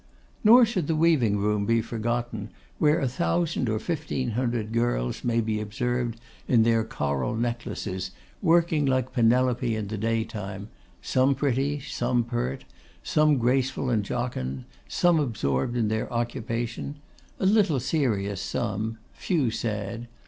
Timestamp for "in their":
6.47-6.83, 15.77-16.11